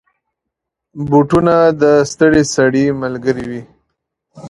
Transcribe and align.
بوټونه 1.07 1.55
د 1.81 1.83
ستړي 2.11 2.43
سړي 2.55 2.85
ملګری 3.01 3.43
وي. 3.51 3.61